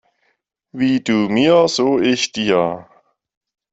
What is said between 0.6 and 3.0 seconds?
Wie du mir, so ich dir.